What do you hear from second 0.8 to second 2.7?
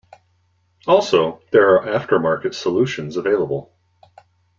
Also, there are aftermarket